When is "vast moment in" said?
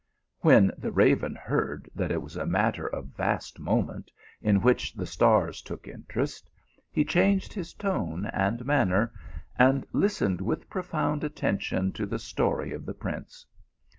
3.15-4.63